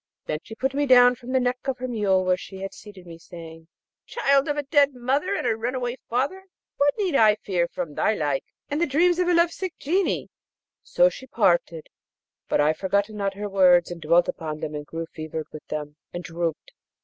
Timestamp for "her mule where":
1.77-2.35